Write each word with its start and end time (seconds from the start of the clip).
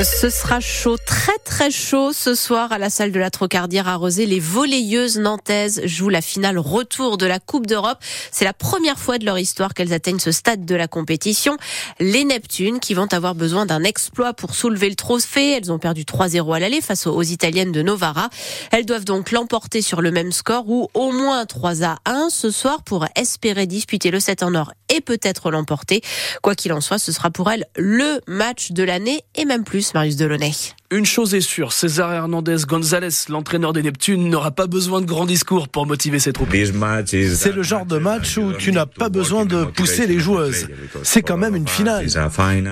Ce 0.00 0.30
sera 0.30 0.58
chaud, 0.58 0.96
très 1.04 1.36
très 1.44 1.70
chaud 1.70 2.12
ce 2.12 2.34
soir 2.34 2.72
à 2.72 2.78
la 2.78 2.88
salle 2.88 3.12
de 3.12 3.20
la 3.20 3.30
Trocardière 3.30 3.88
à. 3.88 4.26
Les 4.26 4.40
volleyeuses 4.40 5.18
nantaises 5.18 5.82
jouent 5.84 6.08
la 6.08 6.22
finale 6.22 6.58
retour 6.58 7.18
de 7.18 7.26
la 7.26 7.38
Coupe 7.38 7.66
d'Europe. 7.66 7.98
C'est 8.30 8.44
la 8.44 8.54
première 8.54 8.98
fois 8.98 9.18
de 9.18 9.26
leur 9.26 9.38
histoire 9.38 9.74
qu'elles 9.74 9.92
atteignent 9.92 10.18
ce 10.18 10.32
stade 10.32 10.64
de 10.64 10.74
la 10.74 10.88
compétition. 10.88 11.56
Les 12.00 12.24
Neptunes 12.24 12.80
qui 12.80 12.94
vont 12.94 13.12
avoir 13.12 13.34
besoin 13.34 13.66
d'un 13.66 13.84
exploit 13.84 14.32
pour 14.32 14.54
soulever 14.54 14.88
le 14.88 14.96
trophée. 14.96 15.52
Elles 15.52 15.70
ont 15.70 15.78
perdu 15.78 16.04
3-0 16.04 16.56
à 16.56 16.58
l'aller 16.58 16.80
face 16.80 17.06
aux 17.06 17.22
Italiennes 17.22 17.72
de 17.72 17.82
Novara. 17.82 18.30
Elles 18.70 18.86
doivent 18.86 19.04
donc 19.04 19.30
l'emporter 19.30 19.82
sur 19.82 20.00
le 20.00 20.10
même 20.10 20.32
score 20.32 20.68
ou 20.68 20.88
au 20.94 21.12
moins 21.12 21.44
3 21.44 21.84
à 21.84 21.98
1 22.06 22.28
ce 22.30 22.50
soir 22.50 22.82
pour 22.82 23.06
espérer 23.14 23.66
disputer 23.66 24.10
le 24.10 24.20
7 24.20 24.42
en 24.42 24.54
or 24.54 24.72
et 24.92 25.00
peut-être 25.00 25.50
l'emporter. 25.50 26.02
Quoi 26.42 26.54
qu'il 26.54 26.72
en 26.72 26.80
soit, 26.80 26.98
ce 26.98 27.10
sera 27.10 27.30
pour 27.30 27.50
elles 27.50 27.66
le 27.76 28.20
match 28.26 28.72
de 28.72 28.82
l'année 28.84 29.22
et 29.34 29.44
même 29.44 29.64
plus. 29.64 29.94
Marius 29.94 30.16
Delaunay. 30.16 30.52
Une 30.92 31.06
chose 31.06 31.34
est 31.34 31.40
sûre, 31.40 31.72
César 31.72 32.12
Hernandez 32.12 32.58
González, 32.68 33.08
l'entraîneur 33.30 33.72
des 33.72 33.82
Neptunes, 33.82 34.28
n'aura 34.28 34.50
pas 34.50 34.66
besoin 34.66 35.00
de 35.00 35.06
grands 35.06 35.24
discours 35.24 35.68
pour 35.68 35.86
motiver 35.86 36.18
ses 36.18 36.34
troupes. 36.34 36.50
C'est 36.52 37.54
le 37.54 37.62
genre 37.62 37.86
de 37.86 37.96
match 37.96 38.36
où 38.36 38.52
tu 38.52 38.72
n'as 38.72 38.84
pas 38.84 39.08
besoin 39.08 39.46
de 39.46 39.64
pousser 39.64 40.06
les 40.06 40.18
joueuses. 40.18 40.68
C'est 41.02 41.22
quand 41.22 41.38
même 41.38 41.56
une 41.56 41.66
finale. 41.66 42.08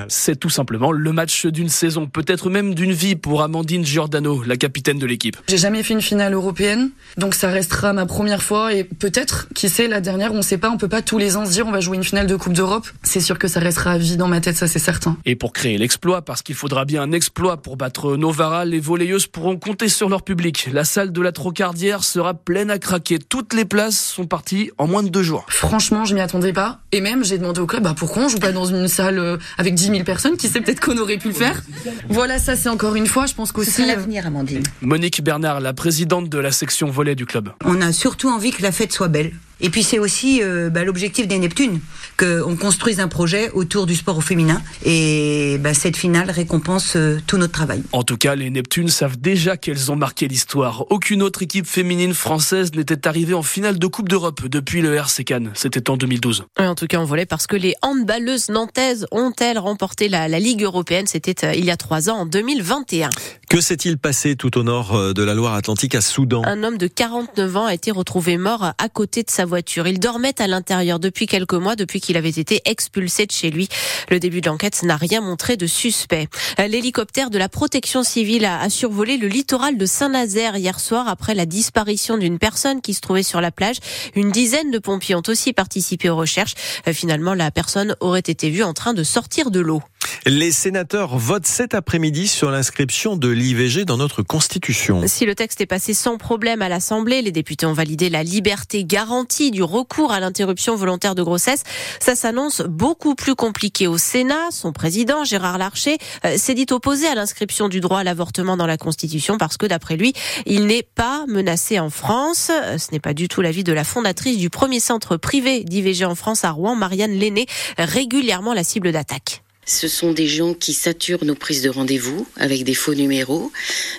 C'est 0.08 0.38
tout 0.38 0.50
simplement 0.50 0.92
le 0.92 1.12
match 1.14 1.46
d'une 1.46 1.70
saison, 1.70 2.06
peut-être 2.06 2.50
même 2.50 2.74
d'une 2.74 2.92
vie 2.92 3.16
pour 3.16 3.40
Amandine 3.40 3.86
Giordano, 3.86 4.42
la 4.42 4.58
capitaine 4.58 4.98
de 4.98 5.06
l'équipe. 5.06 5.38
J'ai 5.48 5.56
jamais 5.56 5.82
fait 5.82 5.94
une 5.94 6.02
finale 6.02 6.34
européenne, 6.34 6.90
donc 7.16 7.32
ça 7.32 7.48
restera 7.48 7.94
ma 7.94 8.04
première 8.04 8.42
fois 8.42 8.74
et 8.74 8.84
peut-être, 8.84 9.48
qui 9.54 9.70
sait, 9.70 9.88
la 9.88 10.02
dernière, 10.02 10.34
on 10.34 10.38
ne 10.38 10.42
sait 10.42 10.58
pas, 10.58 10.68
on 10.68 10.76
peut 10.76 10.88
pas 10.88 11.00
tous 11.00 11.16
les 11.16 11.38
ans 11.38 11.46
se 11.46 11.52
dire 11.52 11.66
on 11.66 11.72
va 11.72 11.80
jouer 11.80 11.96
une 11.96 12.04
finale 12.04 12.26
de 12.26 12.36
Coupe 12.36 12.52
d'Europe. 12.52 12.86
C'est 13.02 13.20
sûr 13.20 13.38
que 13.38 13.48
ça 13.48 13.60
restera 13.60 13.92
à 13.92 13.98
vie 13.98 14.18
dans 14.18 14.28
ma 14.28 14.42
tête, 14.42 14.56
ça 14.56 14.68
c'est 14.68 14.78
certain. 14.78 15.16
Et 15.24 15.36
pour 15.36 15.54
créer 15.54 15.78
l'exploit, 15.78 16.20
parce 16.20 16.42
qu'il 16.42 16.54
faudra 16.54 16.84
bien 16.84 17.00
un 17.00 17.12
exploit 17.12 17.56
pour 17.56 17.78
battre 17.78 18.09
Novara, 18.16 18.64
les 18.64 18.80
volleyeuses 18.80 19.26
pourront 19.26 19.56
compter 19.56 19.88
sur 19.88 20.08
leur 20.08 20.22
public. 20.22 20.68
La 20.72 20.84
salle 20.84 21.12
de 21.12 21.20
la 21.20 21.32
Trocardière 21.32 22.04
sera 22.04 22.34
pleine 22.34 22.70
à 22.70 22.78
craquer. 22.78 23.18
Toutes 23.18 23.54
les 23.54 23.64
places 23.64 23.98
sont 23.98 24.26
parties 24.26 24.70
en 24.78 24.86
moins 24.86 25.02
de 25.02 25.08
deux 25.08 25.22
jours. 25.22 25.44
Franchement, 25.48 26.04
je 26.04 26.14
m'y 26.14 26.20
attendais 26.20 26.52
pas. 26.52 26.80
Et 26.92 27.00
même, 27.00 27.24
j'ai 27.24 27.38
demandé 27.38 27.60
au 27.60 27.66
club, 27.66 27.82
bah, 27.82 27.94
pourquoi 27.96 28.24
on 28.24 28.28
joue 28.28 28.38
pas 28.38 28.52
dans 28.52 28.64
une 28.64 28.88
salle 28.88 29.18
euh, 29.18 29.36
avec 29.58 29.74
10 29.74 29.86
000 29.86 30.04
personnes 30.04 30.36
Qui 30.36 30.48
sait 30.48 30.60
peut-être 30.60 30.80
qu'on 30.80 30.98
aurait 30.98 31.18
pu 31.18 31.28
le 31.28 31.34
faire? 31.34 31.62
Voilà, 32.08 32.38
ça 32.38 32.56
c'est 32.56 32.68
encore 32.68 32.94
une 32.94 33.06
fois, 33.06 33.26
je 33.26 33.34
pense 33.34 33.52
qu'aussi... 33.52 33.70
C'est 33.70 33.86
l'avenir, 33.86 34.26
Amandine. 34.26 34.62
Monique 34.80 35.22
Bernard, 35.22 35.60
la 35.60 35.72
présidente 35.72 36.28
de 36.28 36.38
la 36.38 36.50
section 36.50 36.88
volley 36.88 37.14
du 37.14 37.26
club. 37.26 37.50
On 37.64 37.80
a 37.80 37.92
surtout 37.92 38.28
envie 38.28 38.50
que 38.50 38.62
la 38.62 38.72
fête 38.72 38.92
soit 38.92 39.08
belle. 39.08 39.32
Et 39.60 39.70
puis 39.70 39.82
c'est 39.82 39.98
aussi 39.98 40.42
euh, 40.42 40.70
bah, 40.70 40.84
l'objectif 40.84 41.26
des 41.28 41.38
Neptunes, 41.38 41.80
qu'on 42.16 42.56
construise 42.56 43.00
un 43.00 43.08
projet 43.08 43.50
autour 43.50 43.86
du 43.86 43.94
sport 43.96 44.18
au 44.18 44.20
féminin. 44.20 44.62
Et 44.84 45.58
bah, 45.60 45.74
cette 45.74 45.96
finale 45.96 46.30
récompense 46.30 46.94
euh, 46.96 47.18
tout 47.26 47.38
notre 47.38 47.52
travail. 47.52 47.82
En 47.92 48.02
tout 48.02 48.16
cas, 48.16 48.34
les 48.34 48.50
Neptunes 48.50 48.88
savent 48.88 49.18
déjà 49.18 49.56
qu'elles 49.56 49.90
ont 49.90 49.96
marqué 49.96 50.28
l'histoire. 50.28 50.90
Aucune 50.90 51.22
autre 51.22 51.42
équipe 51.42 51.66
féminine 51.66 52.14
française 52.14 52.72
n'était 52.74 53.06
arrivée 53.06 53.34
en 53.34 53.42
finale 53.42 53.78
de 53.78 53.86
Coupe 53.86 54.08
d'Europe 54.08 54.46
depuis 54.46 54.82
le 54.82 54.94
RC 54.94 55.24
Cannes. 55.24 55.50
C'était 55.54 55.90
en 55.90 55.96
2012. 55.96 56.44
en 56.58 56.74
tout 56.74 56.86
cas, 56.86 56.98
on 56.98 57.04
volait 57.04 57.26
parce 57.26 57.46
que 57.46 57.56
les 57.56 57.74
handballeuses 57.82 58.48
nantaises 58.48 59.06
ont-elles 59.10 59.58
remporté 59.58 60.08
la, 60.08 60.28
la 60.28 60.38
Ligue 60.40 60.62
européenne? 60.62 61.06
C'était 61.06 61.44
euh, 61.44 61.54
il 61.54 61.64
y 61.64 61.70
a 61.70 61.76
trois 61.76 62.10
ans, 62.10 62.18
en 62.18 62.26
2021. 62.26 63.10
Que 63.50 63.60
s'est-il 63.60 63.98
passé 63.98 64.36
tout 64.36 64.58
au 64.58 64.62
nord 64.62 65.12
de 65.12 65.22
la 65.24 65.34
Loire-Atlantique 65.34 65.96
à 65.96 66.00
Soudan 66.00 66.42
Un 66.44 66.62
homme 66.62 66.78
de 66.78 66.86
49 66.86 67.56
ans 67.56 67.66
a 67.66 67.74
été 67.74 67.90
retrouvé 67.90 68.36
mort 68.36 68.74
à 68.78 68.88
côté 68.88 69.24
de 69.24 69.30
sa 69.30 69.44
voiture. 69.44 69.88
Il 69.88 69.98
dormait 69.98 70.40
à 70.40 70.46
l'intérieur 70.46 71.00
depuis 71.00 71.26
quelques 71.26 71.54
mois, 71.54 71.74
depuis 71.74 72.00
qu'il 72.00 72.16
avait 72.16 72.28
été 72.28 72.62
expulsé 72.64 73.26
de 73.26 73.32
chez 73.32 73.50
lui. 73.50 73.68
Le 74.08 74.20
début 74.20 74.40
de 74.40 74.48
l'enquête 74.48 74.80
n'a 74.84 74.96
rien 74.96 75.20
montré 75.20 75.56
de 75.56 75.66
suspect. 75.66 76.28
L'hélicoptère 76.58 77.28
de 77.28 77.38
la 77.38 77.48
protection 77.48 78.04
civile 78.04 78.44
a, 78.44 78.70
survolé 78.70 79.16
le 79.16 79.26
littoral 79.26 79.76
de 79.76 79.84
Saint-Nazaire 79.84 80.56
hier 80.56 80.78
soir 80.78 81.08
après 81.08 81.34
la 81.34 81.44
disparition 81.44 82.18
d'une 82.18 82.38
personne 82.38 82.80
qui 82.80 82.94
se 82.94 83.00
trouvait 83.00 83.24
sur 83.24 83.40
la 83.40 83.50
plage. 83.50 83.78
Une 84.14 84.30
dizaine 84.30 84.70
de 84.70 84.78
pompiers 84.78 85.16
ont 85.16 85.22
aussi 85.26 85.52
participé 85.52 86.08
aux 86.08 86.16
recherches. 86.16 86.54
Finalement, 86.92 87.34
la 87.34 87.50
personne 87.50 87.96
aurait 87.98 88.20
été 88.20 88.48
vue 88.48 88.62
en 88.62 88.74
train 88.74 88.94
de 88.94 89.02
sortir 89.02 89.50
de 89.50 89.58
l'eau. 89.58 89.82
Les 90.26 90.52
sénateurs 90.52 91.16
votent 91.18 91.46
cet 91.46 91.74
après-midi 91.74 92.28
sur 92.28 92.50
l'inscription 92.50 93.16
de 93.16 93.28
l'IVG 93.28 93.84
dans 93.84 93.96
notre 93.96 94.22
Constitution. 94.22 95.02
Si 95.06 95.26
le 95.26 95.34
texte 95.34 95.60
est 95.60 95.66
passé 95.66 95.94
sans 95.94 96.18
problème 96.18 96.62
à 96.62 96.68
l'Assemblée, 96.68 97.22
les 97.22 97.32
députés 97.32 97.66
ont 97.66 97.72
validé 97.72 98.10
la 98.10 98.22
liberté 98.22 98.84
garantie 98.84 99.50
du 99.50 99.62
recours 99.62 100.12
à 100.12 100.20
l'interruption 100.20 100.76
volontaire 100.76 101.14
de 101.14 101.22
grossesse. 101.22 101.62
Ça 102.00 102.14
s'annonce 102.14 102.62
beaucoup 102.62 103.14
plus 103.14 103.34
compliqué 103.34 103.86
au 103.86 103.98
Sénat. 103.98 104.50
Son 104.50 104.72
président, 104.72 105.24
Gérard 105.24 105.58
Larcher, 105.58 105.98
euh, 106.24 106.36
s'est 106.36 106.54
dit 106.54 106.66
opposé 106.70 107.06
à 107.06 107.14
l'inscription 107.14 107.68
du 107.68 107.80
droit 107.80 108.00
à 108.00 108.04
l'avortement 108.04 108.56
dans 108.56 108.66
la 108.66 108.76
Constitution 108.76 109.38
parce 109.38 109.56
que, 109.56 109.66
d'après 109.66 109.96
lui, 109.96 110.12
il 110.46 110.66
n'est 110.66 110.82
pas 110.82 111.24
menacé 111.28 111.78
en 111.78 111.90
France. 111.90 112.50
Euh, 112.50 112.78
ce 112.78 112.92
n'est 112.92 113.00
pas 113.00 113.14
du 113.14 113.28
tout 113.28 113.40
l'avis 113.40 113.64
de 113.64 113.72
la 113.72 113.84
fondatrice 113.84 114.38
du 114.38 114.50
premier 114.50 114.80
centre 114.80 115.16
privé 115.16 115.64
d'IVG 115.64 116.04
en 116.04 116.14
France 116.14 116.44
à 116.44 116.50
Rouen, 116.50 116.76
Marianne 116.76 117.18
Lenné, 117.18 117.46
régulièrement 117.78 118.54
la 118.54 118.64
cible 118.64 118.92
d'attaque. 118.92 119.42
Ce 119.70 119.86
sont 119.86 120.10
des 120.10 120.26
gens 120.26 120.52
qui 120.52 120.72
saturent 120.72 121.24
nos 121.24 121.36
prises 121.36 121.62
de 121.62 121.70
rendez-vous 121.70 122.26
avec 122.34 122.64
des 122.64 122.74
faux 122.74 122.94
numéros. 122.94 123.52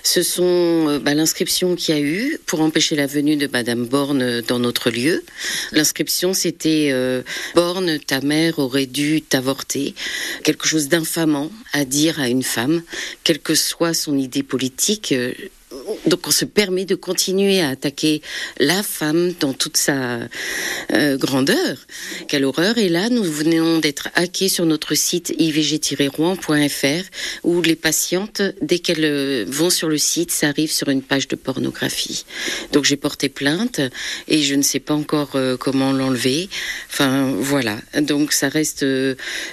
Ce 0.03 0.21
sont 0.21 0.43
euh, 0.89 0.99
bah, 0.99 1.13
l'inscription 1.13 1.77
qu'il 1.77 1.95
y 1.95 1.97
a 1.97 2.01
eu 2.01 2.37
pour 2.45 2.59
empêcher 2.59 2.97
la 2.97 3.07
venue 3.07 3.37
de 3.37 3.47
Madame 3.47 3.85
Borne 3.85 4.41
dans 4.41 4.59
notre 4.59 4.89
lieu. 4.89 5.23
L'inscription, 5.71 6.33
c'était 6.33 6.89
euh, 6.91 7.21
Borne, 7.55 7.99
ta 7.99 8.19
mère 8.19 8.59
aurait 8.59 8.85
dû 8.85 9.21
t'avorter. 9.21 9.95
Quelque 10.43 10.67
chose 10.67 10.89
d'infamant 10.89 11.49
à 11.71 11.85
dire 11.85 12.19
à 12.19 12.27
une 12.27 12.43
femme, 12.43 12.83
quelle 13.23 13.39
que 13.39 13.55
soit 13.55 13.93
son 13.93 14.17
idée 14.17 14.43
politique. 14.43 15.13
Euh, 15.13 15.31
donc 16.05 16.27
on 16.27 16.31
se 16.31 16.45
permet 16.45 16.85
de 16.85 16.95
continuer 16.95 17.61
à 17.61 17.69
attaquer 17.69 18.21
la 18.59 18.83
femme 18.83 19.33
dans 19.39 19.53
toute 19.53 19.77
sa 19.77 20.19
euh, 20.93 21.17
grandeur. 21.17 21.77
Quelle 22.27 22.45
horreur. 22.45 22.77
Et 22.77 22.89
là, 22.89 23.09
nous 23.09 23.23
venons 23.23 23.79
d'être 23.79 24.09
hackés 24.15 24.49
sur 24.49 24.65
notre 24.65 24.95
site 24.95 25.33
ivg-rouen.fr 25.37 27.03
où 27.43 27.61
les 27.61 27.75
patientes, 27.75 28.41
dès 28.61 28.79
qu'elles 28.79 29.05
euh, 29.05 29.45
vont 29.47 29.69
sur 29.69 29.89
le 29.89 29.97
site, 29.97 30.31
ça 30.31 30.49
arrive 30.49 30.71
sur 30.71 30.89
une 30.89 31.01
page 31.01 31.27
de 31.27 31.35
pornographie. 31.35 32.25
Donc 32.71 32.85
j'ai 32.85 32.97
porté 32.97 33.29
plainte 33.29 33.81
et 34.27 34.41
je 34.41 34.55
ne 34.55 34.61
sais 34.61 34.79
pas 34.79 34.93
encore 34.93 35.31
euh, 35.35 35.57
comment 35.57 35.91
l'enlever. 35.91 36.49
Enfin 36.89 37.31
voilà. 37.39 37.77
Donc 37.99 38.33
ça 38.33 38.49
reste 38.49 38.85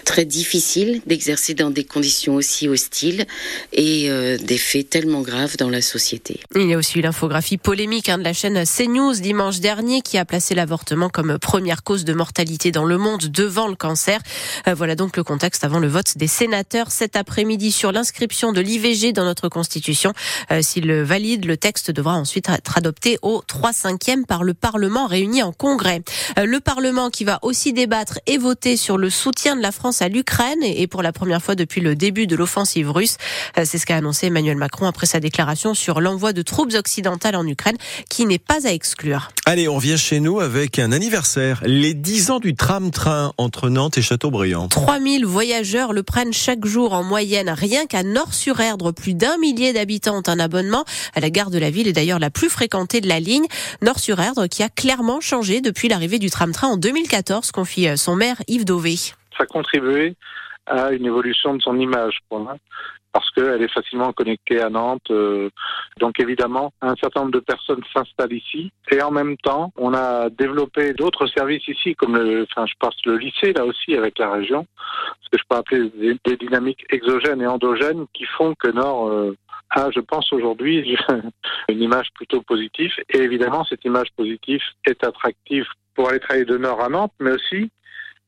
très 0.05 0.25
difficile 0.25 1.01
d'exercer 1.07 1.55
dans 1.55 1.71
des 1.71 1.85
conditions 1.85 2.35
aussi 2.35 2.69
hostiles 2.69 3.27
et 3.73 4.09
des 4.39 4.59
faits 4.59 4.91
tellement 4.91 5.23
graves 5.23 5.57
dans 5.57 5.71
la 5.71 5.83
société. 5.83 6.28
Il 6.55 6.69
y 6.69 6.75
a 6.75 6.79
aussi 6.79 7.01
l'infographie 7.01 7.59
polémique 7.59 8.09
hein, 8.09 8.19
de 8.19 8.25
la 8.25 8.33
chaîne 8.33 8.65
CNews 8.65 9.15
dimanche 9.15 9.61
dernier 9.61 10.01
qui 10.03 10.19
a 10.19 10.25
placé 10.25 10.55
l'avortement 10.55 11.09
comme 11.09 11.39
première 11.39 11.83
cause 11.83 12.05
de 12.05 12.13
mortalité 12.13 12.71
dans 12.71 12.85
le 12.85 12.99
monde 12.99 13.27
devant 13.27 13.69
le 13.69 13.75
cancer. 13.75 14.21
Euh, 14.67 14.75
voilà 14.75 14.95
donc 14.95 15.17
le 15.17 15.25
contexte 15.25 15.65
avant 15.65 15.79
le 15.79 15.89
vote 15.89 16.17
des 16.17 16.27
sénateurs 16.27 16.91
cet 16.91 17.17
après-midi 17.17 17.73
sur 17.73 17.93
l'inscription 17.93 18.53
de 18.53 18.61
l'IVG 18.61 19.13
dans 19.13 19.25
notre 19.25 19.49
Constitution. 19.49 20.13
Euh, 20.51 20.63
s'il 20.63 20.87
le 20.87 21.03
valide, 21.03 21.45
le 21.45 21.57
texte 21.57 21.91
devra 21.91 22.15
ensuite 22.15 22.49
être 22.49 22.79
adopté 22.79 23.19
au 23.23 23.43
3 23.47 23.71
5e 23.71 24.25
par 24.25 24.45
le 24.45 24.55
Parlement 24.55 25.07
réuni 25.07 25.43
en 25.43 25.53
congrès. 25.53 26.03
Euh, 26.39 26.45
le 26.45 26.61
Parlement 26.61 27.11
qui 27.11 27.25
va 27.25 27.39
aussi 27.43 27.73
débattre 27.73 28.19
et 28.27 28.39
voter 28.39 28.77
sur 28.77 28.99
le 28.99 29.11
soutien 29.11 29.57
de 29.57 29.63
la 29.63 29.73
France 29.73 30.03
à 30.03 30.09
l'Ukraine 30.09 30.63
et 30.63 30.87
pour 30.87 31.03
la 31.03 31.13
première 31.13 31.43
fois 31.43 31.55
depuis 31.55 31.81
le 31.81 31.95
début 31.95 32.27
de 32.27 32.37
l'offensive 32.37 32.91
russe. 32.91 33.17
C'est 33.57 33.79
ce 33.79 33.87
qu'a 33.87 33.97
annoncé 33.97 34.27
Emmanuel 34.27 34.57
Macron 34.57 34.87
après 34.87 35.07
sa 35.07 35.21
déclaration 35.21 35.75
sur 35.75 36.01
l'envoi 36.01 36.18
de 36.19 36.43
troupes 36.43 36.75
occidentales 36.75 37.37
en 37.37 37.47
Ukraine 37.47 37.77
qui 38.11 38.27
n'est 38.27 38.39
pas 38.39 38.67
à 38.67 38.71
exclure. 38.71 39.31
Allez, 39.47 39.69
on 39.69 39.79
vient 39.79 39.97
chez 39.97 40.21
nous 40.21 40.41
avec 40.41 40.79
un 40.79 40.93
anniversaire. 40.93 41.61
Les 41.65 41.95
10 41.95 42.31
ans 42.31 42.39
du 42.41 42.55
tram-train 42.55 43.33
entre 43.39 43.69
Nantes 43.71 43.97
et 43.99 44.03
Châteaubriand. 44.03 44.69
3000 44.69 45.25
voyageurs 45.25 45.93
le 45.93 46.03
prennent 46.03 46.33
chaque 46.33 46.65
jour 46.67 46.93
en 46.93 47.03
moyenne. 47.03 47.49
Rien 47.49 47.87
qu'à 47.87 48.03
Nord-sur-Erdre, 48.03 48.93
plus 48.93 49.15
d'un 49.15 49.39
millier 49.39 49.73
d'habitants 49.73 50.19
ont 50.19 50.29
un 50.29 50.39
abonnement. 50.39 50.85
À 51.15 51.21
la 51.21 51.31
gare 51.31 51.51
de 51.51 51.59
la 51.59 51.71
ville 51.71 51.89
est 51.89 51.93
d'ailleurs 51.93 52.19
la 52.19 52.31
plus 52.31 52.51
fréquentée 52.51 53.01
de 53.01 53.09
la 53.09 53.21
ligne. 53.21 53.47
Nord-sur-Erdre 53.83 54.47
qui 54.47 54.63
a 54.63 54.69
clairement 54.69 55.21
changé 55.21 55.61
depuis 55.61 55.89
l'arrivée 55.89 56.19
du 56.19 56.31
tram-train 56.31 56.69
en 56.69 56.77
2014, 56.77 57.53
confie 57.53 57.97
son 57.97 58.17
maire 58.17 58.37
Yves 58.49 58.65
Dauvé. 58.65 58.97
Ça 58.97 59.45
a 59.45 59.47
contribué 59.47 60.17
à 60.67 60.91
une 60.91 61.07
évolution 61.07 61.55
de 61.55 61.63
son 61.63 61.79
image 61.79 62.19
pour 62.29 62.41
moi 62.41 62.57
parce 63.13 63.31
qu'elle 63.31 63.63
est 63.63 63.73
facilement 63.73 64.13
connectée 64.13 64.61
à 64.61 64.71
Nantes. 64.71 65.11
Euh, 65.11 65.51
donc 65.99 66.21
évidemment, 66.21 66.73
un 66.83 66.95
certain 66.97 67.21
nombre 67.21 67.33
de 67.33 67.41
personnes 67.41 67.83
s'installent 67.95 68.33
ici. 68.33 68.71
Et 68.91 69.03
en 69.03 69.11
même 69.11 69.37
temps, 69.39 69.73
on 69.77 69.95
a 69.95 70.31
développé 70.31 70.93
d'autres 70.93 71.27
services 71.27 71.67
ici, 71.69 71.95
comme 71.95 72.17
le, 72.17 72.47
enfin, 72.51 72.67
je 72.67 72.75
pense 72.79 72.95
le 73.05 73.17
lycée 73.17 73.53
là 73.53 73.65
aussi 73.65 73.95
avec 73.95 74.19
la 74.19 74.31
région, 74.31 74.67
ce 75.23 75.29
que 75.31 75.39
je 75.39 75.45
peux 75.49 75.57
appeler 75.57 76.19
des, 76.25 76.37
dynamiques 76.37 76.85
exogènes 76.91 77.43
et 77.43 77.47
endogènes 77.47 78.07
qui 78.15 78.25
font 78.25 78.55
que 78.55 78.69
Nord 78.69 79.09
euh, 79.09 79.37
a, 79.71 79.91
je 79.91 80.01
pense 80.01 80.33
aujourd'hui, 80.33 80.97
une 81.69 81.83
image 81.83 82.09
plutôt 82.15 82.43
positive. 82.43 82.93
Et 83.11 83.19
évidemment, 83.19 83.65
cette 83.65 83.85
image 83.85 84.09
positive 84.17 84.61
est 84.87 85.05
attractive 85.05 85.67
pour 85.95 86.09
aller 86.09 86.21
travailler 86.21 86.45
de 86.45 86.57
Nord 86.57 86.81
à 86.81 86.89
Nantes, 86.89 87.13
mais 87.19 87.33
aussi 87.33 87.71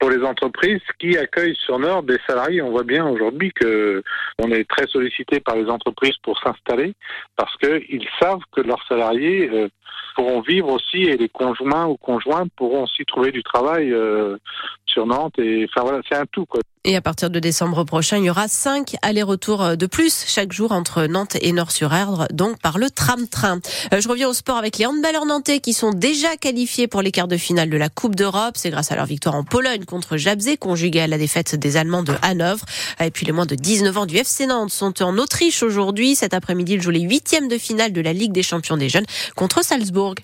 pour 0.00 0.10
les 0.10 0.24
entreprises 0.24 0.80
qui 0.98 1.16
accueillent 1.16 1.58
sur 1.64 1.78
Nord 1.78 2.02
des 2.02 2.18
salariés. 2.26 2.62
On 2.62 2.70
voit 2.70 2.84
bien 2.84 3.06
aujourd'hui 3.06 3.52
que 3.52 4.02
on 4.38 4.50
est 4.50 4.68
très 4.68 4.86
sollicité 4.86 5.40
par 5.40 5.56
les 5.56 5.68
entreprises 5.68 6.16
pour 6.22 6.38
s'installer 6.40 6.94
parce 7.36 7.54
qu'ils 7.58 8.08
savent 8.18 8.42
que 8.50 8.62
leurs 8.62 8.84
salariés 8.88 9.48
euh, 9.52 9.68
pourront 10.16 10.40
vivre 10.40 10.70
aussi 10.70 11.02
et 11.02 11.16
les 11.18 11.28
conjoints 11.28 11.86
ou 11.86 11.96
conjointes 11.98 12.50
pourront 12.56 12.84
aussi 12.84 13.04
trouver 13.04 13.30
du 13.30 13.42
travail 13.42 13.92
euh, 13.92 14.38
sur 14.86 15.06
Nantes. 15.06 15.38
Et 15.38 15.68
enfin 15.68 15.82
voilà, 15.86 16.00
c'est 16.08 16.16
un 16.16 16.26
tout 16.26 16.46
quoi. 16.46 16.60
Et 16.84 16.96
à 16.96 17.02
partir 17.02 17.28
de 17.28 17.38
décembre 17.38 17.84
prochain, 17.84 18.16
il 18.16 18.24
y 18.24 18.30
aura 18.30 18.48
cinq 18.48 18.96
allers-retours 19.02 19.76
de 19.76 19.84
plus 19.84 20.24
chaque 20.26 20.50
jour 20.50 20.72
entre 20.72 21.04
Nantes 21.04 21.36
et 21.42 21.52
Nord-sur-Erdre, 21.52 22.26
donc 22.32 22.58
par 22.58 22.78
le 22.78 22.88
tram-train. 22.88 23.60
Euh, 23.92 24.00
je 24.00 24.08
reviens 24.08 24.30
au 24.30 24.32
sport 24.32 24.56
avec 24.56 24.78
les 24.78 24.86
handballeurs 24.86 25.26
nantais 25.26 25.60
qui 25.60 25.74
sont 25.74 25.90
déjà 25.90 26.38
qualifiés 26.38 26.88
pour 26.88 27.02
les 27.02 27.12
quarts 27.12 27.28
de 27.28 27.36
finale 27.36 27.68
de 27.68 27.76
la 27.76 27.90
Coupe 27.90 28.16
d'Europe. 28.16 28.54
C'est 28.56 28.70
grâce 28.70 28.92
à 28.92 28.96
leur 28.96 29.04
victoire 29.04 29.34
en 29.34 29.44
Pologne 29.44 29.84
contre 29.84 30.16
Jabzé, 30.16 30.56
conjuguée 30.56 31.02
à 31.02 31.06
la 31.06 31.18
défaite 31.18 31.54
des 31.54 31.76
Allemands 31.76 32.02
de 32.02 32.14
Hanovre. 32.22 32.64
Et 32.98 33.10
puis 33.10 33.26
les 33.26 33.32
moins 33.32 33.44
de 33.44 33.56
19 33.56 33.98
ans 33.98 34.06
du 34.06 34.16
FC 34.16 34.46
Nantes 34.46 34.70
sont 34.70 35.02
en 35.02 35.18
Autriche 35.18 35.62
aujourd'hui. 35.62 36.14
Cet 36.14 36.32
après-midi, 36.32 36.74
ils 36.74 36.82
jouent 36.82 36.88
les 36.88 37.00
huitièmes 37.00 37.48
de 37.48 37.58
finale 37.58 37.92
de 37.92 38.00
la 38.00 38.14
Ligue 38.14 38.32
des 38.32 38.42
champions 38.42 38.78
des 38.78 38.88
jeunes 38.88 39.06
contre 39.36 39.62
Salzbourg. 39.62 40.14